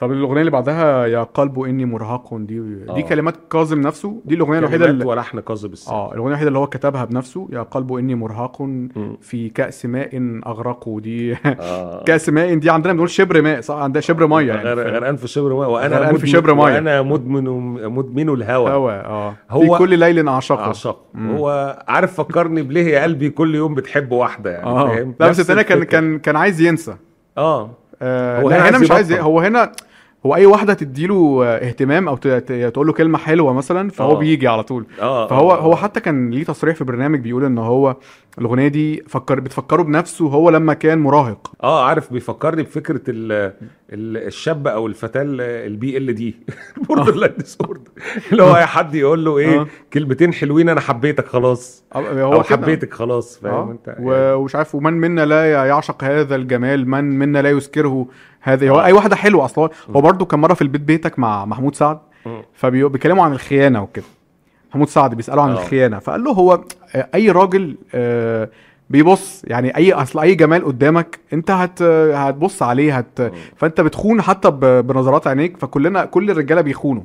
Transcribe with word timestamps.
طب 0.00 0.12
الأغنية 0.12 0.40
اللي 0.40 0.50
بعدها 0.50 1.06
يا 1.06 1.22
قلب 1.22 1.60
إني 1.60 1.84
مرهق 1.84 2.34
دي 2.36 2.60
دي 2.60 2.84
آه. 2.88 3.00
كلمات 3.00 3.34
كاظم 3.52 3.80
نفسه؟ 3.80 4.20
دي 4.24 4.34
الأغنية 4.34 4.58
الوحيدة 4.58 4.84
اللي 4.86 5.04
ولحن 5.04 5.40
كاظم 5.40 5.70
آه 5.88 6.06
الأغنية 6.12 6.28
الوحيدة 6.28 6.48
اللي 6.48 6.58
هو 6.58 6.66
كتبها 6.66 7.04
بنفسه 7.04 7.48
يا 7.52 7.62
قلب 7.62 7.92
إني 7.92 8.14
مرهق. 8.14 8.68
في 9.20 9.48
كأس 9.48 9.86
ماء 9.86 10.40
اغرقه 10.46 11.00
دي 11.00 11.36
آه. 11.46 12.04
كأس 12.06 12.28
ماء 12.28 12.54
دي 12.54 12.70
عندنا 12.70 12.92
بنقول 12.92 13.10
شبر 13.10 13.42
ماء 13.42 13.60
صح؟ 13.60 13.74
عندنا 13.74 14.00
شبر 14.00 14.26
مية 14.26 14.46
يعني. 14.52 14.62
غر- 14.68 14.90
غرقان 14.94 15.16
في 15.16 15.28
شبر 15.28 15.54
ماء 15.54 15.70
وأنا 15.70 15.96
غرقان 15.98 16.16
في 16.16 16.26
شبر 16.26 16.54
مية. 16.54 16.62
وأنا 16.62 17.02
مدمن 17.02 17.44
مدمن 17.92 18.28
الهوى 18.28 18.70
هوا 18.70 18.92
آه. 19.06 19.34
هو- 19.50 19.60
في 19.74 19.78
كل 19.78 19.98
ليل 19.98 20.28
أعشقه. 20.28 20.62
عشق 20.62 20.98
مم. 21.14 21.36
هو 21.36 21.78
عارف 21.88 22.14
فكرني 22.14 22.62
بليه 22.62 22.86
يا 22.94 23.02
قلبي 23.02 23.30
كل 23.30 23.54
يوم 23.54 23.74
بتحب 23.74 24.12
واحدة 24.12 24.50
يعني 24.50 24.66
آه. 24.66 24.88
فاهم؟ 24.88 25.14
لا 25.20 25.28
بس 25.28 25.40
الثاني 25.40 25.64
كان. 25.64 25.84
كان 25.84 26.18
كان 26.18 26.36
عايز 26.36 26.60
ينسى. 26.60 26.94
آه. 27.38 27.70
آه 28.02 28.40
هو 28.42 28.48
هنا 28.48 28.78
مش 28.78 28.90
عايز. 28.90 29.12
هو 29.12 29.40
هنا 29.40 29.72
هو 30.26 30.34
أي 30.34 30.46
واحدة 30.46 30.74
تديله 30.74 31.40
آه، 31.44 31.68
اهتمام 31.68 32.08
أو 32.08 32.16
تقول 32.16 32.86
له 32.86 32.92
كلمة 32.92 33.18
حلوة 33.18 33.52
مثلا 33.52 33.90
فهو 33.90 34.12
آه. 34.12 34.18
بيجي 34.18 34.48
على 34.48 34.62
طول. 34.62 34.86
آه 35.00 35.26
فهو 35.28 35.52
آه. 35.52 35.60
هو 35.60 35.76
حتى 35.76 36.00
كان 36.00 36.30
ليه 36.30 36.44
تصريح 36.44 36.76
في 36.76 36.84
برنامج 36.84 37.20
بيقول 37.20 37.44
إن 37.44 37.58
هو 37.58 37.96
الأغنية 38.38 38.68
دي 38.68 39.02
فكر 39.08 39.40
بتفكره 39.40 39.82
بنفسه 39.82 40.26
هو 40.26 40.50
لما 40.50 40.74
كان 40.74 40.98
مراهق. 40.98 41.52
آه 41.62 41.84
عارف 41.84 42.12
بيفكرني 42.12 42.62
بفكرة 42.62 43.00
ال 43.08 43.32
ال 43.92 44.16
الشاب 44.26 44.66
أو 44.68 44.86
الفتاة 44.86 45.22
ال 45.26 45.96
BLD. 45.96 46.36
borderline 46.88 47.32
disorder 47.38 47.90
اللي 48.32 48.42
هو 48.42 48.56
أي 48.56 48.66
حد 48.66 48.94
يقول 48.94 49.24
له 49.24 49.38
إيه 49.38 49.60
آه. 49.60 49.66
كلمتين 49.92 50.32
حلوين 50.32 50.68
أنا 50.68 50.80
حبيتك 50.80 51.26
خلاص. 51.26 51.84
هو 51.96 52.32
أو. 52.32 52.42
حبيتك 52.42 52.94
خلاص 52.94 53.38
فاهم 53.38 53.54
آه. 53.68 53.72
أنت؟ 53.72 53.96
ومش 54.00 54.56
عارف 54.56 54.74
ومن 54.74 54.92
منا 54.92 55.26
لا 55.26 55.52
يعشق 55.52 56.04
هذا 56.04 56.34
الجمال؟ 56.36 56.88
من 56.88 57.04
منا 57.18 57.42
لا 57.42 57.50
يذكره؟ 57.50 58.06
هذا 58.40 58.70
هو 58.70 58.80
آه. 58.80 58.84
أي 58.84 58.92
واحدة 58.92 59.16
حلوة 59.16 59.44
أصلا. 59.44 59.68
هو 59.96 60.00
برضو 60.00 60.26
كان 60.26 60.40
مرة 60.40 60.54
في 60.54 60.62
البيت 60.62 60.80
بيتك 60.80 61.18
مع 61.18 61.44
محمود 61.44 61.74
سعد. 61.74 61.98
فبيكلموا 62.54 63.24
عن 63.24 63.32
الخيانة 63.32 63.82
وكده. 63.82 64.04
محمود 64.70 64.88
سعد 64.88 65.14
بيسألوا 65.14 65.42
عن 65.42 65.50
آه. 65.50 65.52
الخيانة 65.52 65.98
فقال 65.98 66.24
له 66.24 66.30
هو 66.32 66.60
آه، 66.94 67.08
أي 67.14 67.30
راجل 67.30 67.76
بيبص 68.90 69.42
يعني 69.44 69.76
أي 69.76 69.92
أصل 69.92 70.18
أي 70.20 70.34
جمال 70.34 70.64
قدامك 70.64 71.18
أنت 71.32 71.50
هت 71.50 71.82
هتبص 71.82 72.62
عليه 72.62 72.98
هت 72.98 73.32
فأنت 73.56 73.80
بتخون 73.80 74.22
حتى 74.22 74.50
بنظرات 74.82 75.26
عينيك 75.26 75.56
فكلنا 75.56 76.04
كل 76.04 76.30
الرجالة 76.30 76.60
بيخونوا. 76.60 77.02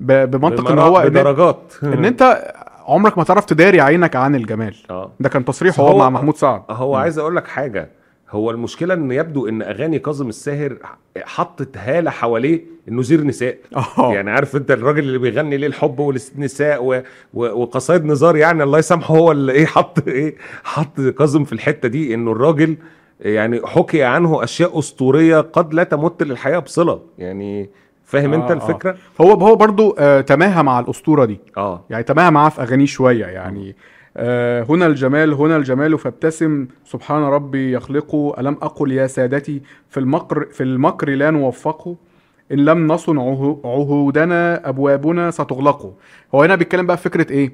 بمنطق 0.00 0.70
إن 0.70 0.78
هو 0.78 1.02
بدرجات 1.04 1.72
إن 1.82 2.04
أنت 2.04 2.52
عمرك 2.86 3.18
ما 3.18 3.24
تعرف 3.24 3.44
تداري 3.44 3.80
عينك 3.80 4.16
عن 4.16 4.34
الجمال. 4.34 4.76
ده 5.20 5.28
كان 5.28 5.44
تصريح 5.44 5.80
هو- 5.80 5.98
مع 5.98 6.10
محمود 6.10 6.36
سعد. 6.36 6.62
هو 6.70 6.96
عايز 6.96 7.18
أقول 7.18 7.36
لك 7.36 7.46
حاجة. 7.48 7.90
هو 8.32 8.50
المشكلة 8.50 8.94
إن 8.94 9.12
يبدو 9.12 9.48
إن 9.48 9.62
أغاني 9.62 9.98
كاظم 9.98 10.28
الساهر 10.28 10.76
حطت 11.24 11.76
هالة 11.76 12.10
حواليه 12.10 12.64
إنه 12.88 13.02
زير 13.02 13.24
نساء. 13.24 13.56
آه 13.98 14.14
يعني 14.14 14.30
عارف 14.30 14.56
أنت 14.56 14.70
الراجل 14.70 14.98
اللي 14.98 15.18
بيغني 15.18 15.56
ليه 15.56 15.66
الحب 15.66 15.98
والنساء 15.98 16.84
و... 16.84 17.02
و... 17.34 17.60
وقصايد 17.62 18.04
نزار 18.04 18.36
يعني 18.36 18.62
الله 18.62 18.78
يسامحه 18.78 19.14
هو 19.16 19.32
اللي 19.32 19.52
إيه 19.52 19.66
حط 19.66 20.08
إيه 20.08 20.34
حط 20.64 21.00
كاظم 21.00 21.44
في 21.44 21.52
الحتة 21.52 21.88
دي 21.88 22.14
إنه 22.14 22.32
الراجل 22.32 22.76
يعني 23.20 23.60
حكي 23.64 24.02
عنه 24.02 24.44
أشياء 24.44 24.78
أسطورية 24.78 25.40
قد 25.40 25.74
لا 25.74 25.84
تمت 25.84 26.22
للحياة 26.22 26.58
بصلة. 26.58 27.00
يعني 27.18 27.70
فاهم 28.04 28.32
آه، 28.32 28.36
أنت 28.36 28.50
آه. 28.50 28.54
الفكرة؟ 28.54 28.96
هو 29.20 29.32
هو 29.32 29.56
برضو 29.56 29.96
آه 29.98 30.20
تماهى 30.20 30.62
مع 30.62 30.80
الأسطورة 30.80 31.24
دي. 31.24 31.40
آه. 31.56 31.84
يعني 31.90 32.02
تماهى 32.02 32.30
معاه 32.30 32.48
في 32.48 32.62
أغانيه 32.62 32.86
شوية 32.86 33.26
يعني 33.26 33.68
آه 33.70 33.74
هنا 34.16 34.86
الجمال 34.86 35.32
هنا 35.34 35.56
الجمال 35.56 35.98
فابتسم 35.98 36.66
سبحان 36.84 37.22
ربي 37.22 37.72
يخلقه 37.72 38.34
ألم 38.38 38.56
أقل 38.62 38.92
يا 38.92 39.06
سادتي 39.06 39.62
في 39.88 40.00
المكر 40.00 40.44
في 40.44 40.62
المكر 40.62 41.10
لا 41.10 41.30
نوفقه 41.30 41.96
إن 42.52 42.58
لم 42.58 42.86
نصن 42.86 43.18
عهو- 43.18 43.60
عهودنا 43.66 44.68
أبوابنا 44.68 45.30
ستغلق 45.30 45.94
هو 46.34 46.42
هنا 46.42 46.54
بيتكلم 46.54 46.86
بقى 46.86 46.96
في 46.96 47.02
فكرة 47.02 47.30
إيه؟ 47.32 47.52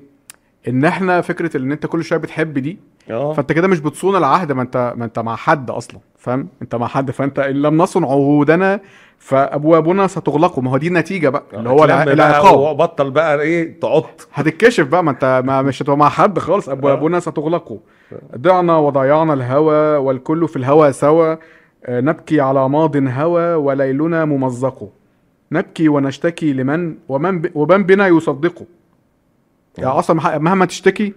إن 0.68 0.84
إحنا 0.84 1.20
فكرة 1.20 1.56
إن 1.56 1.72
أنت 1.72 1.86
كل 1.86 2.04
شوية 2.04 2.18
بتحب 2.18 2.58
دي 2.58 2.78
آه. 3.10 3.32
فأنت 3.32 3.52
كده 3.52 3.68
مش 3.68 3.80
بتصون 3.80 4.16
العهد 4.16 4.52
ما 4.52 4.62
أنت 4.62 4.94
ما 4.96 5.04
أنت 5.04 5.18
مع 5.18 5.36
حد 5.36 5.70
أصلا 5.70 6.00
فاهم؟ 6.18 6.48
أنت 6.62 6.74
مع 6.74 6.86
حد 6.86 7.10
فأنت 7.10 7.38
إن 7.38 7.62
لم 7.62 7.78
نصن 7.78 8.04
عهودنا 8.04 8.80
فابوابنا 9.18 10.06
ستغلق 10.06 10.58
ما 10.58 10.70
هو 10.70 10.76
دي 10.76 10.88
النتيجة 10.88 11.28
بقى 11.28 11.42
اللي 11.54 11.68
هو 11.70 11.84
العقاب. 11.84 12.58
وبطل 12.58 13.10
بقى 13.10 13.40
إيه 13.40 13.80
تعط. 13.80 14.28
هتتكشف 14.34 14.86
بقى 14.86 15.04
ما 15.04 15.10
أنت 15.10 15.42
ما 15.44 15.62
مش 15.62 15.82
هتبقى 15.82 15.96
مع 15.96 16.08
حد 16.08 16.38
خالص. 16.38 16.68
ابوابنا 16.68 17.20
ستغلق 17.20 17.78
ضعنا 18.36 18.76
وضيعنا 18.76 19.32
الهوى 19.34 19.96
والكل 19.96 20.48
في 20.48 20.56
الهوى 20.56 20.92
سوا 20.92 21.34
آه، 21.86 22.00
نبكي 22.00 22.40
على 22.40 22.68
ماض 22.68 22.96
هوى 22.96 23.54
وليلنا 23.54 24.24
ممزق 24.24 24.88
نبكي 25.52 25.88
ونشتكي 25.88 26.52
لمن 26.52 26.94
ومن 27.08 27.40
ب... 27.40 27.50
ومن 27.54 27.82
بنا 27.82 28.06
يصدقه. 28.06 28.66
يعني 29.82 29.98
أصلا 29.98 30.38
مهما 30.38 30.64
تشتكي 30.64 31.14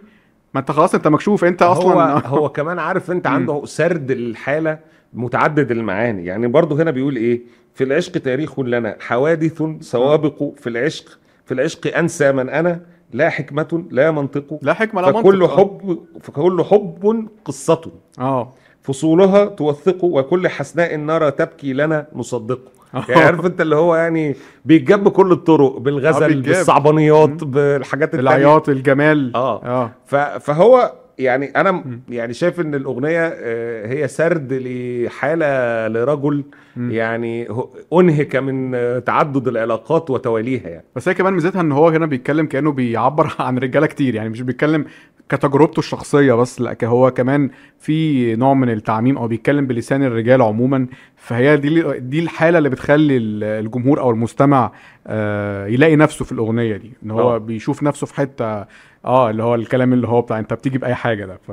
ما 0.53 0.59
أنت 0.59 0.71
خلاص 0.71 0.95
أنت 0.95 1.07
مكشوف. 1.07 1.43
أنت 1.43 1.63
هو 1.63 1.71
أصلا 1.71 2.27
هو 2.27 2.49
كمان 2.49 2.79
عارف 2.79 3.11
أنت 3.11 3.27
عنده 3.27 3.61
سرد 3.65 4.11
الحالة 4.11 4.79
متعدد 5.13 5.71
المعاني. 5.71 6.25
يعني 6.25 6.47
برضه 6.47 6.75
هنا 6.83 6.91
بيقول 6.91 7.15
إيه؟ 7.15 7.41
في 7.73 7.83
العشق 7.83 8.11
تاريخ 8.11 8.59
لنا 8.59 8.97
حوادث 8.99 9.63
سوابق 9.79 10.43
في 10.57 10.69
العشق. 10.69 11.19
في 11.45 11.53
العشق 11.53 11.97
أنسى 11.97 12.31
من 12.31 12.49
أنا 12.49 12.81
لا 13.13 13.29
حكمة 13.29 13.85
لا 13.91 14.11
منطق. 14.11 14.59
لا 14.61 14.73
حكمة 14.73 15.01
لا 15.01 15.11
فكل 15.11 15.39
منطق. 15.39 15.57
حب 15.57 15.99
فكل 16.21 16.63
حب 16.63 17.27
قصة. 17.45 17.91
آه. 18.19 18.53
فصولها 18.81 19.45
توثق 19.45 20.03
وكل 20.03 20.47
حسناء 20.47 20.95
نرى 20.95 21.31
تبكي 21.31 21.73
لنا 21.73 22.07
نصدق. 22.13 22.59
آه. 22.59 22.80
يعني 23.09 23.21
عارف 23.21 23.45
انت 23.45 23.61
اللي 23.61 23.75
هو 23.75 23.95
يعني 23.95 24.35
بيتجاب 24.65 25.03
بكل 25.03 25.31
الطرق 25.31 25.75
آه، 25.75 25.79
بالغزل. 25.79 26.41
بالصعبانيات 26.41 27.43
بالحاجات 27.43 28.13
التانية. 28.15 28.35
العياط 28.37 28.69
الجمال. 28.69 29.31
آه. 29.35 29.63
آه. 29.63 30.37
فهو 30.39 30.93
يعني 31.19 31.45
أنا 31.45 31.71
م- 31.71 32.01
يعني 32.09 32.33
شايف 32.33 32.59
إن 32.59 32.75
الأغنية 32.75 33.27
آه، 33.27 33.87
هي 33.87 34.07
سرد 34.07 34.53
لحالة 34.53 35.87
لرجل 35.87 36.43
مم. 36.75 36.91
يعني 36.91 37.47
أنهك 37.93 38.35
من 38.35 38.71
تعدد 39.05 39.47
العلاقات 39.47 40.09
وتواليها 40.09 40.67
يعني. 40.69 40.85
بس 40.95 41.07
هي 41.07 41.13
كمان 41.13 41.33
ميزتها 41.33 41.61
إن 41.61 41.71
هو 41.71 41.89
هنا 41.89 42.05
بيتكلم 42.05 42.45
كأنه 42.45 42.71
بيعبر 42.71 43.31
عن 43.39 43.57
رجالة 43.57 43.87
كتير 43.87 44.15
يعني 44.15 44.29
مش 44.29 44.41
بيتكلم 44.41 44.85
كتجربته 45.31 45.79
الشخصية 45.79 46.33
بس 46.33 46.61
لا 46.61 46.77
هو 46.83 47.11
كمان 47.11 47.49
في 47.79 48.35
نوع 48.35 48.53
من 48.53 48.69
التعميم 48.69 49.17
أو 49.17 49.27
بيتكلم 49.27 49.67
بلسان 49.67 50.03
الرجال 50.03 50.41
عموما 50.41 50.87
فهي 51.15 51.57
دي 51.57 51.99
دي 51.99 52.19
الحالة 52.19 52.57
اللي 52.57 52.69
بتخلي 52.69 53.17
ال- 53.17 53.43
الجمهور 53.43 53.99
أو 53.99 54.11
المستمع 54.11 54.71
آه، 55.07 55.65
يلاقي 55.67 55.95
نفسه 55.95 56.25
في 56.25 56.31
الأغنية 56.31 56.77
دي 56.77 56.91
إن 57.05 57.11
هو 57.11 57.35
آه. 57.35 57.37
بيشوف 57.37 57.83
نفسه 57.83 58.07
في 58.07 58.15
حتة 58.15 58.65
آه 59.05 59.29
اللي 59.29 59.43
هو 59.43 59.55
الكلام 59.55 59.93
اللي 59.93 60.07
هو 60.07 60.21
بتاع 60.21 60.39
أنت 60.39 60.53
بتيجي 60.53 60.77
بأي 60.77 60.95
حاجة 60.95 61.25
ده 61.25 61.37
ف... 61.47 61.51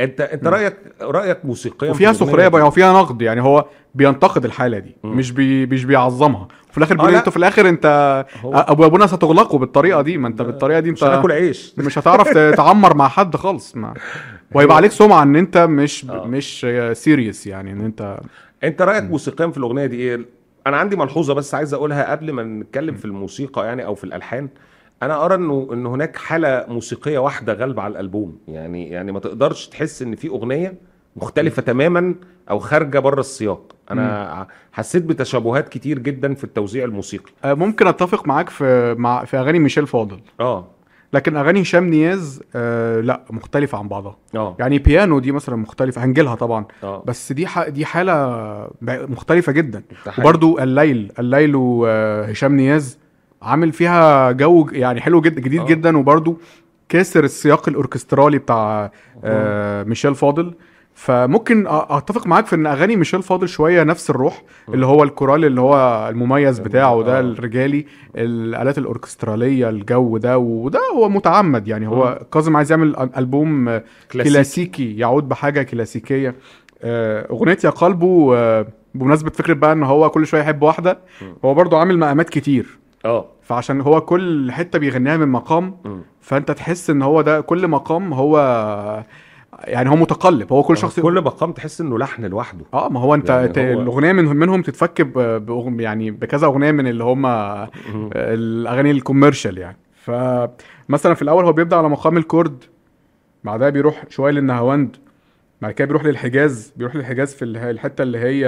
انت 0.00 0.20
انت 0.20 0.46
رأيك 0.46 0.76
رأيك 1.02 1.44
موسيقيا 1.44 1.90
وفيها 1.90 2.12
سخرية؟ 2.12 2.48
بقى 2.48 2.66
وفيها 2.66 2.92
نقد 2.92 3.22
يعني 3.22 3.42
هو 3.42 3.66
بينتقد 3.94 4.44
الحالة 4.44 4.78
دي 4.78 4.96
مم. 5.04 5.16
مش 5.16 5.30
بي 5.32 5.66
مش 5.66 5.84
بيعظمها 5.84 6.48
وفي 6.70 6.78
الآخر 6.78 6.94
آه، 6.94 6.96
بيقول. 6.96 7.14
انت 7.14 7.28
في 7.28 7.36
الآخر 7.36 7.68
انت 7.68 8.26
هو- 8.42 8.54
ابوابنا 8.68 9.06
ستغلقوا 9.06 9.58
بالطريقة 9.58 10.02
دي 10.02 10.18
ما 10.18 10.28
انت 10.28 10.42
بالطريقة 10.42 10.80
دي 10.80 10.90
مش 10.90 11.04
هناكل 11.04 11.32
انت 11.32 11.42
عيش 11.42 11.74
مش 11.78 11.98
هتعرف 11.98 12.28
تتعمر 12.28 12.96
مع 12.96 13.08
حد 13.08 13.36
خالص 13.36 13.76
ما 13.76 13.94
وهيبقى 14.54 14.76
عليك 14.76 14.90
سمعة 14.92 15.22
ان 15.22 15.36
انت 15.36 15.58
مش 15.58 16.06
آه. 16.10 16.24
مش 16.26 16.66
serious 16.92 17.46
يعني 17.46 17.72
ان 17.72 17.80
انت 17.80 18.18
انت 18.64 18.82
رأيك 18.82 19.04
موسيقيا 19.04 19.46
في 19.46 19.58
الأغنية 19.58 19.86
دي 19.86 19.96
إيه 19.96 20.20
أنا 20.66 20.76
عندي 20.76 20.96
ملحوظة 20.96 21.34
بس 21.34 21.54
عايز 21.54 21.74
أقولها 21.74 22.10
قبل 22.10 22.32
ما 22.32 22.42
نتكلم 22.42 22.94
في 22.94 23.04
الموسيقى 23.04 23.66
يعني 23.66 23.84
أو 23.84 23.94
في 23.94 24.04
الألحان 24.04 24.48
أنا 25.02 25.24
ارى 25.24 25.34
انه 25.34 25.68
ان 25.72 25.86
هناك 25.86 26.16
حاله 26.16 26.64
موسيقيه 26.68 27.18
واحدة 27.18 27.52
غالبة 27.52 27.82
على 27.82 27.92
الألبوم. 27.92 28.38
يعني 28.48 28.90
يعني 28.90 29.12
ما 29.12 29.20
تقدرش 29.20 29.66
تحس 29.66 30.02
ان 30.02 30.14
في 30.14 30.28
اغنيه 30.28 30.74
مختلفه 31.16 31.62
تماما 31.62 32.14
أو 32.50 32.58
خارجه 32.58 32.98
بره 32.98 33.20
السياق. 33.20 33.76
أنا 33.90 34.46
حسيت 34.72 35.02
بتشابهات 35.02 35.68
كتير 35.68 35.98
جدا 35.98 36.34
في 36.34 36.44
التوزيع 36.44 36.84
الموسيقي. 36.84 37.32
آه، 37.44 37.54
ممكن 37.54 37.86
اتفق 37.86 38.28
معاك 38.28 38.48
في 38.48 38.94
مع 38.98 39.24
في 39.24 39.36
أغاني 39.36 39.58
ميشيل 39.58 39.86
فاضل. 39.86 40.20
آه. 40.40 40.66
لكن 41.12 41.36
أغاني 41.36 41.62
هشام 41.62 41.84
نياز 41.84 42.42
آه 42.54 43.00
لا 43.00 43.22
مختلفة 43.30 43.78
عن 43.78 43.88
بعضها. 43.88 44.16
آه. 44.34 44.56
يعني 44.58 44.78
بيانو 44.78 45.18
دي 45.18 45.32
مثلا 45.32 45.56
مختلفة 45.56 46.04
هنجيلها 46.04 46.34
طبعا. 46.34 46.64
آه. 46.82 47.02
بس 47.06 47.32
دي 47.32 47.46
ح... 47.46 47.68
دي 47.68 47.84
حالة 47.84 48.14
مختلفة 48.82 49.52
جدا. 49.52 49.82
وبرده 50.18 50.62
الليل 50.62 51.12
الليل 51.18 51.56
وهشام 51.56 52.56
نياز 52.56 52.98
عامل 53.42 53.72
فيها 53.72 54.32
جو 54.32 54.68
يعني 54.72 55.00
حلو 55.00 55.20
جدا 55.20 55.40
جديد 55.40 55.60
آه. 55.60 55.64
آه. 55.64 55.68
جدا 55.68 55.98
وبرده 55.98 56.36
كاسر 56.88 57.24
السياق 57.24 57.68
الأوركسترالي 57.68 58.38
بتاع 58.38 58.90
آه 59.24 59.82
ميشيل 59.82 60.14
فاضل 60.14 60.54
فممكن 60.94 61.64
أتفق 61.68 62.26
معاك 62.26 62.46
في 62.46 62.56
إن 62.56 62.66
أغاني 62.66 62.96
ميشيل 62.96 63.22
فاضل 63.22 63.48
شوية 63.48 63.82
نفس 63.82 64.10
الروح 64.10 64.42
اللي 64.68 64.86
هو 64.86 65.02
الكورال 65.02 65.44
اللي 65.44 65.60
هو 65.60 66.08
المميز 66.08 66.58
بتاعه 66.58 67.02
ده 67.02 67.18
آه. 67.18 67.20
الرجالي 67.20 67.86
الآلات 68.16 68.78
الأوركسترالية 68.78 69.68
الجو 69.68 70.16
ده 70.18 70.38
وده 70.38 70.80
هو 70.94 71.08
متعمد 71.08 71.68
يعني 71.68 71.88
هو 71.88 72.20
كاظم 72.32 72.56
عايز 72.56 72.70
يعمل 72.70 73.10
ألبوم 73.16 73.68
آه، 73.68 73.84
كلاسيكي. 74.12 74.34
كلاسيكي 74.34 74.96
يعود 74.98 75.28
بحاجة 75.28 75.62
كلاسيكية 75.62 76.34
آه، 76.82 77.26
أغنية 77.30 77.58
يا 77.64 77.70
قلبه 77.70 78.36
آه، 78.36 78.66
بمناسبة 78.94 79.30
فكرة 79.30 79.54
بقى 79.54 79.72
إن 79.72 79.82
هو 79.82 80.10
كل 80.10 80.26
شوية 80.26 80.40
يحب 80.40 80.62
واحدة. 80.62 80.98
هو 81.44 81.54
برضو 81.54 81.76
عامل 81.76 81.98
مقامات 81.98 82.30
كتير 82.30 82.78
آه 83.06 83.26
فعشان 83.42 83.80
هو 83.80 84.00
كل 84.00 84.52
حتة 84.52 84.78
بيغنيها 84.78 85.16
من 85.16 85.28
مقام 85.28 85.76
مم. 85.84 86.02
فأنت 86.20 86.50
تحس 86.50 86.90
إن 86.90 87.02
هو 87.02 87.20
ده 87.20 87.40
كل 87.40 87.68
مقام 87.68 88.12
هو 88.12 88.38
يعني 89.64 89.90
هو 89.90 89.96
متقلب 89.96 90.52
هو 90.52 90.62
كل 90.62 90.76
شخص 90.76 91.00
كل 91.00 91.20
مقام 91.20 91.52
تحس 91.52 91.80
إنه 91.80 91.98
لحن 91.98 92.24
لوحده 92.24 92.64
آه 92.74 92.88
ما 92.88 93.00
هو 93.00 93.14
أنت 93.14 93.28
يعني 93.28 93.48
ت- 93.48 93.58
هو- 93.58 93.80
الأغنية 93.80 94.12
من 94.12 94.24
منهم 94.24 94.62
تتفك 94.62 95.02
ب- 95.02 95.46
بأغ- 95.46 95.80
يعني 95.80 96.10
بكذا 96.10 96.46
أغنية 96.46 96.70
من 96.72 96.86
اللي 96.86 97.04
هم. 97.04 97.26
الأغاني 98.16 98.90
الكوميرشال 98.90 99.58
يعني 99.58 99.76
فمثلا 99.94 101.14
في 101.14 101.22
الأول 101.22 101.44
هو 101.44 101.52
بيبدأ 101.52 101.76
على 101.76 101.88
مقام 101.88 102.16
الكرد 102.16 102.64
بعدها 103.44 103.68
بيروح 103.70 104.04
شوية 104.08 104.32
للنهاوند 104.32 104.96
بعد 105.62 105.72
كده 105.72 105.86
بيروح 105.86 106.04
للحجاز 106.04 106.72
بيروح 106.76 106.96
للحجاز 106.96 107.34
في 107.34 107.44
الحتة 107.44 108.02
اللي 108.02 108.18
هي 108.18 108.46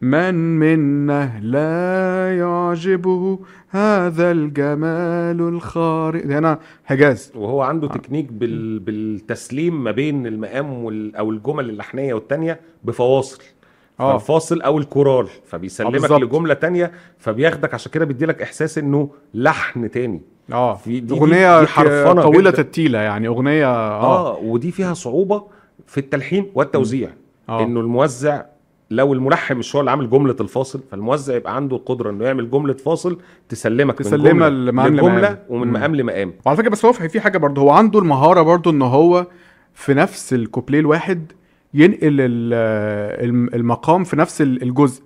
من 0.00 0.34
منا 0.58 1.40
لا 1.42 2.38
يعجبه 2.38 3.38
هذا 3.68 4.30
الجمال 4.30 5.40
الخارق. 5.40 6.24
هنا 6.26 6.58
حجاز 6.84 7.32
وهو 7.34 7.62
عنده 7.62 7.88
تكنيك 7.88 8.32
بال... 8.32 8.78
بالتسليم 8.78 9.84
ما 9.84 9.90
بين 9.90 10.26
المقام 10.26 10.84
وال... 10.84 11.16
أو 11.16 11.30
الجمل 11.30 11.70
اللحنية 11.70 12.14
والتانية 12.14 12.60
بفواصل. 12.84 13.42
آه. 14.00 14.12
فالفاصل 14.18 14.60
أو 14.60 14.78
الكورال. 14.78 15.28
فبيسلمك 15.46 15.92
بالظبط. 15.92 16.20
لجملة 16.20 16.54
تانية 16.54 16.92
فبياخدك 17.18 17.74
عشان 17.74 17.92
كده 17.92 18.04
بيديلك 18.04 18.42
إحساس 18.42 18.78
إنه 18.78 19.10
لحن 19.34 19.90
تاني. 19.90 20.20
آه. 20.52 20.74
في- 20.74 21.00
دي- 21.00 21.14
أغنية 21.14 21.60
دي 21.60 21.66
حرفنة 21.66 22.22
طويلة 22.22 22.50
جدا. 22.50 22.60
التيلة 22.60 22.98
يعني 22.98 23.26
أغنية 23.28 23.66
آه. 23.66 24.02
آه 24.34 24.38
ودي 24.38 24.70
فيها 24.70 24.94
صعوبة 24.94 25.42
في 25.86 25.98
التلحين 25.98 26.46
والتوزيع. 26.54 27.10
آه. 27.48 27.62
إنه 27.62 27.80
الموزع 27.80 28.42
لو 28.90 29.12
الملحن 29.12 29.56
مش 29.56 29.74
هو 29.76 29.80
اللي 29.80 29.90
عامل 29.90 30.10
جملة 30.10 30.36
الفاصل 30.40 30.80
فالموزع 30.90 31.34
يبقى 31.34 31.56
عنده 31.56 31.76
القدرة 31.76 32.10
إنه 32.10 32.24
يعمل 32.24 32.50
جملة 32.50 32.72
فاصل 32.72 33.18
تسلمك 33.48 33.98
تسلمها 33.98 34.48
من 34.48 34.64
جملة 34.66 34.70
لمقام 34.70 34.96
لمقام. 34.96 35.38
ومن. 35.48 35.68
مقام 35.72 35.94
لمقام. 35.96 36.32
وعلى 36.46 36.58
فكرة 36.58 36.68
بس 36.68 36.84
هو 36.84 36.92
في 36.92 37.20
حاجة 37.20 37.38
برضه 37.38 37.62
هو 37.62 37.70
عنده 37.70 37.98
المهارة 37.98 38.42
برضه 38.42 38.70
إن 38.70 38.82
هو 38.82 39.26
في 39.74 39.94
نفس 39.94 40.34
الكوبليه 40.34 40.80
الواحد 40.80 41.32
ينقل 41.74 41.98
ال- 42.02 43.24
الم- 43.24 43.48
المقام 43.54 44.04
في 44.04 44.16
نفس 44.16 44.42
ال- 44.42 44.62
الجزء. 44.62 45.02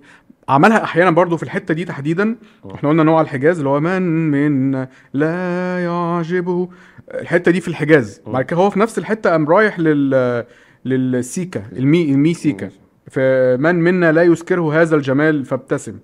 عملها 0.49 0.83
أحيانا 0.83 1.11
برضه 1.11 1.37
في 1.37 1.43
الحتة 1.43 1.73
دي 1.73 1.85
تحديدا. 1.85 2.35
إحنا 2.75 2.89
قلنا 2.89 3.03
نوع 3.03 3.21
الحجاز 3.21 3.57
اللي 3.57 3.69
هو 3.69 3.79
من 3.79 4.01
من 4.31 4.85
لا 5.13 5.79
يعجبه. 5.83 6.69
الحتة 7.13 7.51
دي 7.51 7.61
في 7.61 7.67
الحجاز. 7.67 8.21
م. 8.27 8.31
بعد 8.31 8.45
كده 8.45 8.59
هو 8.59 8.69
في 8.69 8.79
نفس 8.79 8.97
الحتة 8.97 9.29
قام 9.29 9.49
رايح 9.49 9.79
لل 9.79 10.43
للسيكا 10.85 11.63
المي 11.77 12.11
المي 12.11 12.33
سيكا. 12.33 12.69
فمن 13.11 13.75
منا 13.75 14.11
لا 14.11 14.23
يسكره 14.23 14.81
هذا 14.81 14.95
الجمال 14.95 15.45
فابتسم. 15.45 15.95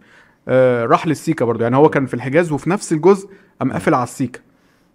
آه 0.47 0.85
راح 0.85 1.07
للسيكا 1.07 1.45
برضه. 1.45 1.63
يعني 1.63 1.75
هو 1.75 1.89
كان 1.89 2.05
في 2.05 2.13
الحجاز 2.13 2.51
وفي 2.51 2.69
نفس 2.69 2.93
الجزء 2.93 3.29
قام 3.59 3.71
قافل 3.71 3.93
على 3.93 4.03
السيكا. 4.03 4.39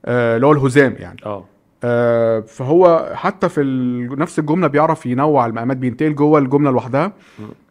آه، 0.05 0.37
اللي 0.37 0.47
هو 0.47 0.53
الهزام 0.53 0.95
يعني. 0.99 1.17
آه. 1.27 1.45
آه، 1.85 2.41
فهو 2.41 3.11
حتى 3.15 3.49
في 3.49 3.61
نفس 4.19 4.39
الجملة 4.39 4.67
بيعرف 4.67 5.07
ينوع 5.07 5.47
المقامات 5.47 5.77
بينتقل 5.77 6.15
جوه 6.15 6.39
الجملة 6.39 6.71
لوحدها. 6.71 7.13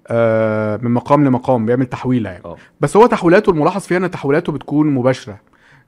آه، 0.08 0.80
من 0.82 0.92
مقام 0.92 1.26
لمقام 1.26 1.66
بيعمل 1.66 1.86
تحويلة 1.86 2.30
يعني. 2.30 2.46
آه. 2.46 2.56
بس 2.82 2.98
هو 2.98 3.06
تحويلاته 3.06 3.50
الملاحظ 3.50 3.82
فيها 3.82 3.98
إن 3.98 4.12
تحويلاته 4.12 4.52
بتكون 4.52 4.94
مباشرة. 4.94 5.40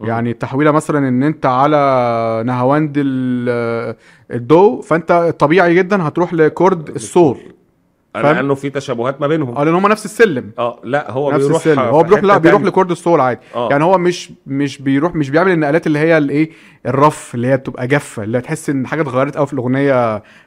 يعني 0.02 0.32
التحويلة 0.32 0.72
مثلا 0.72 1.08
إن 1.08 1.24
أنت 1.24 1.46
على 1.46 2.44
نهاوند 2.46 2.94
ال- 2.98 3.96
الدو 4.32 4.82
فأنت 4.82 5.36
طبيعي 5.40 5.76
جدا 5.76 6.08
هتروح 6.08 6.34
لكورد. 6.34 6.90
السول؟ 6.90 7.38
لأنه 8.22 8.56
في 8.56 8.70
تشابهات 8.70 9.22
ما 9.22 9.28
بينهم. 9.28 9.58
آه 9.58 9.64
لأن 9.64 9.76
هم 9.76 9.88
نفس 9.88 10.06
السلم. 10.06 10.52
آه 10.60 10.80
لا 10.84 11.12
هو 11.12 11.32
نفس 11.32 11.44
بيروح 11.46 11.56
السلم. 11.66 11.80
هو 11.80 12.04
بيروح 12.04 12.24
لا 12.24 12.38
بيروح. 12.38 12.62
لكورد 12.62 12.92
السول 12.92 13.20
عادي. 13.22 13.40
آه. 13.56 13.70
يعني 13.72 13.84
هو 13.84 13.98
مش 13.98 14.32
مش 14.48 14.82
بيروح 14.82 15.16
مش 15.16 15.30
بيعمل 15.30 15.52
النقلات 15.52 15.88
اللي 15.88 16.00
هي 16.00 16.18
الإيه 16.18 16.50
الرف 16.86 17.36
اللي 17.36 17.48
هي 17.48 17.58
بتبقى 17.58 17.88
جافة 17.88 18.24
اللي 18.24 18.42
تحس 18.42 18.70
إن 18.70 18.88
حاجة 18.88 19.02
اتغيرت 19.02 19.38
قوي 19.38 19.48
في 19.48 19.54
الأغنية 19.54 19.94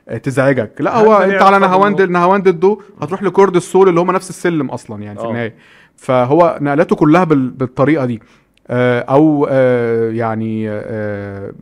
آه، 0.08 0.16
تزعجك. 0.22 0.72
لا 0.80 0.96
هو 0.98 1.16
انت 1.16 1.42
على 1.42 1.58
نهاوند؟ 1.58 2.02
نهاوند 2.02 2.48
الدو 2.48 2.80
هتروح 3.02 3.22
لكورد 3.22 3.56
السول 3.56 3.88
اللي 3.88 4.00
هم 4.00 4.10
نفس 4.10 4.30
السلم 4.30 4.70
أصلا 4.70 5.02
يعني 5.02 5.18
في 5.18 5.24
آه. 5.24 5.28
النهاية. 5.28 5.54
فهو 5.96 6.58
نقلاته 6.60 6.96
كلها 6.96 7.24
بال- 7.24 7.50
بالطريقة 7.50 8.04
دي. 8.06 8.22
آه، 8.72 9.00
أو 9.00 9.46
آه، 9.50 10.10
يعني 10.10 10.70
آه، 10.70 11.52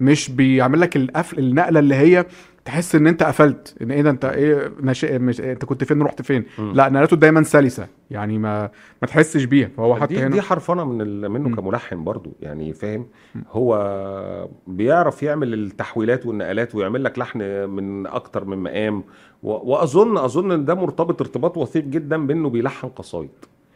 مش 0.00 0.30
بيعمل 0.30 0.80
لك 0.80 0.96
القفل 0.96 1.38
النقلة 1.38 1.80
اللي 1.80 1.94
هي 1.94 2.26
تحس 2.64 2.94
إن 2.94 3.06
أنت 3.06 3.22
قفلت 3.22 3.76
إن 3.82 3.90
إيه 3.90 4.02
ده 4.02 4.10
أنت 4.10 4.24
إيه 4.24 4.72
ناشئ 4.82 5.18
مش 5.18 5.40
أنت 5.40 5.64
كنت 5.64 5.84
فين 5.84 6.02
رحت 6.02 6.22
فين 6.22 6.44
مم. 6.58 6.72
لا 6.74 6.88
نقلاته 6.88 7.16
دايما 7.16 7.42
سلسة 7.42 7.86
يعني 8.10 8.38
ما 8.38 8.70
ما 9.02 9.08
تحسش 9.08 9.44
بيها 9.44 9.68
فهو 9.76 9.96
حتى 9.96 10.14
دي 10.14 10.20
هنا 10.20 10.28
دي 10.28 10.42
حرفنة 10.42 10.84
من 10.84 11.00
ال... 11.00 11.28
منه 11.28 11.48
مم. 11.48 11.54
كملحن 11.54 12.04
برضو 12.04 12.32
يعني 12.40 12.72
فاهم 12.72 13.06
هو 13.50 14.48
بيعرف 14.66 15.22
يعمل 15.22 15.54
التحويلات 15.54 16.26
والنقلات 16.26 16.74
ويعمل 16.74 17.04
لك 17.04 17.18
لحن 17.18 17.38
من 17.68 18.06
أكتر 18.06 18.44
من 18.44 18.58
مقام 18.58 19.04
و... 19.42 19.50
وأظن 19.72 20.16
أظن 20.18 20.52
إن 20.52 20.64
ده 20.64 20.74
مرتبط 20.74 21.20
ارتباط 21.22 21.56
وثيق 21.56 21.84
جدا 21.84 22.26
بإنه 22.26 22.48
بيلحن 22.50 22.88
قصايد. 22.88 23.30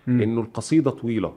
إنه 0.08 0.40
القصيدة 0.40 0.90
طويلة 0.90 1.32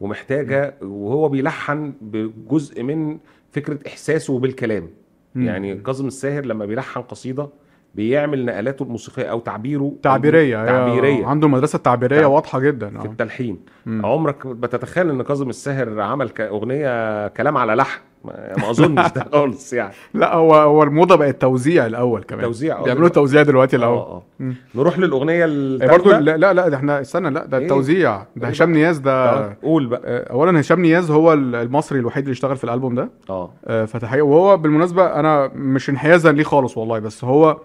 ومحتاجة 0.00 0.74
وهو 0.82 1.28
بيلحن 1.28 1.92
بجزء 2.00 2.82
من 2.82 3.18
فكرة 3.52 3.78
إحساسه 3.86 4.38
بالكلام 4.38 4.88
مم. 5.34 5.46
يعني 5.46 5.74
كاظم 5.74 6.06
الساهر 6.06 6.46
لما 6.46 6.66
بيلحن 6.66 7.00
قصيدة 7.02 7.48
بيعمل 7.94 8.44
نقلاته 8.44 8.82
الموسيقية 8.82 9.24
أو 9.30 9.40
تعبيره 9.40 9.92
تعبيرية 10.02 10.66
تعبيرية 10.66 11.26
عنده 11.26 11.46
المدرسة 11.46 11.76
التعبيريه 11.76 12.20
تع- 12.20 12.26
واضحة 12.26 12.60
جدا 12.60 12.90
في 12.90 12.96
آه 12.98 13.10
التلحين 13.10 13.58
مم. 13.86 14.06
عمرك 14.06 14.46
بتتخيل 14.46 15.10
إن 15.10 15.22
كاظم 15.22 15.48
الساهر 15.48 16.00
عمل 16.00 16.30
أغنية 16.40 17.28
كلام 17.28 17.56
على 17.56 17.74
لحن 17.74 18.00
ما 18.24 18.52
ما 18.58 18.70
أظنش 18.70 19.12
ده 19.12 19.24
خالص 19.32 19.72
يعني. 19.72 19.92
لا 20.14 20.34
هو 20.34 20.54
هو 20.54 20.82
الموضة 20.82 21.16
بقت 21.16 21.40
توزيع 21.40 21.86
الأول 21.86 22.22
كمان. 22.22 22.44
توزيع، 22.44 22.78
آه، 22.78 22.82
بيعملوا. 22.84 23.08
توزيع 23.08 23.42
دلوقتي 23.42 23.76
آه 23.76 23.78
الأول. 23.78 23.96
آه 23.98 24.22
مم. 24.40 24.54
نروح 24.74 24.98
للأغنية 24.98 25.44
إيه 25.44 25.88
برضو 25.88 26.10
الثالثه 26.10 26.18
لا 26.20 26.36
لا 26.36 26.52
لا 26.52 26.68
ده 26.68 26.76
إحنا 26.76 27.00
استنى 27.00 27.30
لا 27.30 27.46
ده 27.46 27.58
إيه؟ 27.58 27.62
التوزيع. 27.64 28.16
ده 28.36 28.46
إيه 28.46 28.52
هشام؟ 28.52 28.72
نياز 28.72 28.98
ده 28.98 29.12
آه، 29.30 29.56
قول 29.62 29.86
بقى. 29.86 30.00
آه، 30.04 30.32
اولا 30.32 30.60
هشام 30.60 30.80
نياز 30.80 31.10
هو 31.10 31.32
ال- 31.32 31.54
المصري 31.54 31.98
الوحيد 31.98 32.22
اللي 32.24 32.32
اشتغل 32.32 32.56
في 32.56 32.64
الألبوم 32.64 32.94
ده. 32.94 33.10
آه. 33.30 33.50
آه، 33.66 33.84
فتحية. 33.84 34.22
وهو 34.22 34.56
بالمناسبة 34.56 35.06
أنا 35.06 35.50
مش 35.54 35.90
انحيازا 35.90 36.32
ليه 36.32 36.44
خالص 36.44 36.76
والله 36.78 36.98
بس 36.98 37.24
هو 37.24 37.58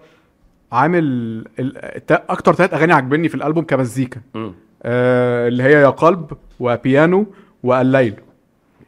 عامل 0.72 1.44
أكتر 2.10 2.54
ثلاث 2.54 2.74
أغاني 2.74 2.92
عاجبني 2.92 3.28
في 3.28 3.34
الألبوم 3.34 3.64
كمزيكا. 3.64 4.20
آه، 4.82 5.48
اللي 5.48 5.62
هي 5.62 5.72
يا 5.72 5.88
قلب 5.88 6.32
وبيانو 6.60 7.26
والليل 7.62 8.14
آه 8.14 8.22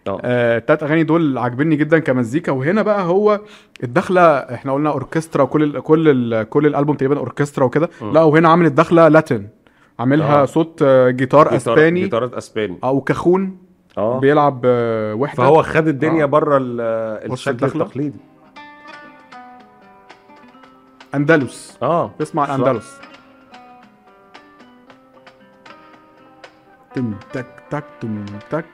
آه، 0.09 0.59
التلات 0.59 0.83
أغاني 0.83 1.05
دول 1.05 1.39
عاجبني 1.39 1.77
جدا 1.77 1.99
كمزيكا. 1.99 2.53
وهنا 2.53 2.83
بقى 2.83 3.05
هو 3.05 3.41
الدخلة 3.83 4.23
إحنا 4.37 4.73
قلنا 4.73 4.91
أوركسترا 4.91 5.43
وكل 5.43 5.63
ال 5.63 5.81
كل 5.83 6.09
ال 6.35 6.49
كل 6.49 6.67
الألبوم 6.67 6.97
تقريبا 6.97 7.19
أوركسترا 7.19 7.65
وكده. 7.65 7.91
لا 8.13 8.23
وهنا 8.23 8.49
عامل 8.49 8.67
الدخلة 8.67 9.09
لاتن. 9.09 9.47
عاملها 9.99 10.43
آه. 10.43 10.45
صوت 10.45 10.83
آه، 10.83 11.11
جيتار 11.11 11.45
جيتار- 11.49 11.57
أسباني. 11.57 12.01
جيتارات 12.01 12.35
أسباني. 12.35 12.79
أو 12.85 13.01
كخون. 13.01 13.59
آه. 13.99 14.19
بيلعب 14.21 14.63
آه، 14.65 15.15
وحدة. 15.15 15.37
فهو 15.43 15.63
خد 15.63 15.89
الدنيا 15.89 16.23
آه. 16.25 16.27
بره 16.27 16.59
الشكل. 16.61 17.65
التقليدي. 17.67 18.19
أندلس. 21.15 21.79
آه. 21.83 22.11
اسمع 22.23 22.45
صح. 22.47 22.51
اندلس 22.53 22.99
تم 26.95 27.15
تك 27.33 27.47
تك 27.71 27.85
تم 28.01 28.25
تك 28.51 28.65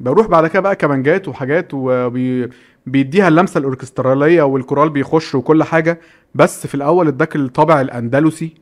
بروح 0.00 0.26
بعد 0.26 0.46
كده 0.46 0.60
بقى 0.60 0.76
كمانجات 0.76 1.28
وحاجات 1.28 1.68
وبيديها 1.74 3.28
اللمسة 3.28 3.58
الأوركسترالية 3.58 4.42
والكورال 4.42 4.90
بيخش 4.90 5.34
وكل 5.34 5.62
حاجة. 5.64 6.00
بس 6.34 6.66
في 6.66 6.74
الأول 6.74 7.06
اداك 7.08 7.36
الطابع 7.36 7.80
الأندلسي. 7.80 8.54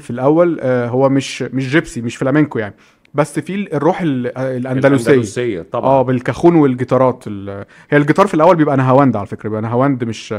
في 0.00 0.10
الأول 0.10 0.58
آه، 0.60 0.88
هو 0.88 1.08
مش 1.08 1.42
مش 1.42 1.68
gypsy 1.68 2.00
مش 2.02 2.16
فلامينكو 2.16 2.58
يعني. 2.58 2.74
بس 3.14 3.38
في 3.40 3.54
الروح 3.76 4.00
ال- 4.00 4.38
الأندلسية. 4.38 5.06
الأندلسية 5.10 5.62
طبعا. 5.62 5.84
آه 5.90 6.02
بالكاخون 6.02 6.54
والجيتارات 6.54 7.24
ال- 7.26 7.64
هي 7.90 7.98
الجيتار 7.98 8.26
في 8.26 8.34
الأول 8.34 8.56
بيبقى 8.56 8.76
نهاوند 8.76 9.16
على 9.16 9.26
فكرة 9.26 9.48
بيبقى 9.48 9.62
نهاوند 9.62 10.04
مش 10.04 10.34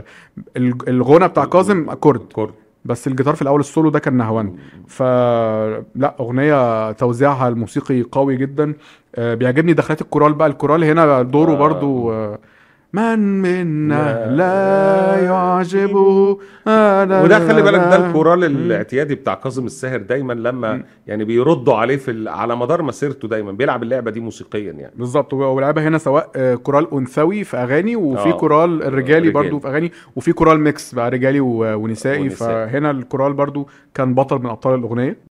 الغنى 0.88 1.27
بتاع 1.27 1.46
كاظم 1.46 1.89
chord 1.89 2.20
chord. 2.34 2.54
بس 2.86 3.08
الجيتار 3.08 3.36
في 3.36 3.42
الأول 3.42 3.60
السولو 3.60 3.90
ده 3.90 4.00
كان 4.00 4.14
نهاوند 4.14 4.56
فلا 4.88 6.16
أغنية 6.20 6.92
توزيعها 6.92 7.48
الموسيقي 7.48 8.02
قوي 8.02 8.36
جدا. 8.38 8.74
آه، 9.16 9.34
بيعجبني 9.36 9.74
دخلات 9.74 10.02
الكورال 10.02 10.34
بقى. 10.34 10.48
الكورال 10.48 10.84
هنا 10.84 11.22
دوره 11.22 11.52
آه. 11.52 11.56
برضو 11.58 12.12
آه، 12.12 12.40
من 12.93 13.19
منا 13.41 14.36
لا 14.36 15.24
يعجبه 15.24 16.38
وده 17.24 17.48
خلي 17.48 17.62
بالك 17.62 17.79
ده 17.79 18.08
الكورال 18.08 18.43
الاعتيادي 18.43 19.15
بتاع 19.15 19.34
كاظم 19.34 19.65
الساهر 19.65 19.98
دايما 20.01 20.34
لما. 20.34 20.84
يعني 21.08 21.24
بيردوا 21.24 21.74
عليه 21.75 21.98
في 21.98 22.29
على 22.29 22.55
مدار 22.55 22.81
مسيرته 22.81 23.27
دايما 23.27 23.51
بيلعب 23.51 23.84
اللعبة 23.84 24.12
دي 24.12 24.19
موسيقيا 24.19 24.72
يعني 24.72 24.93
بالظبط 24.98 25.34
ولعبها 25.34 25.88
هنا 25.88 25.98
سواء 25.98 26.29
آه، 26.36 26.55
كورال 26.55 26.93
أنثوي 26.93 27.43
في 27.43 27.58
أغاني 27.58 27.96
وفي 27.96 28.29
آه. 28.29 28.31
كورال 28.31 28.84
الرجالي 28.84 29.17
رجالي. 29.17 29.31
برضو 29.31 29.60
في 29.60 29.67
أغاني 29.67 29.91
وفي 30.15 30.34
كورال 30.34 30.60
mix 30.60 30.96
بقى 30.96 31.10
رجالي 31.10 31.39
ونسائي 31.39 32.22
ونسائي. 32.22 32.69
فهنا 32.69 32.91
الكورال 32.91 33.34
برضو 33.34 33.67
كان 33.93 34.13
بطل 34.13 34.39
من 34.39 34.46
أبطال 34.50 34.79
الأغنية 34.79 35.17